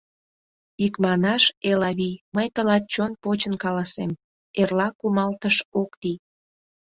Икманаш, 0.85 1.43
Элавий, 1.69 2.15
мый 2.35 2.47
тылат 2.53 2.83
чон 2.93 3.11
почын 3.21 3.53
каласем: 3.63 4.11
эрла 4.59 4.87
кумалтыш 4.99 5.55
ок 5.81 5.91
лий. 6.01 6.17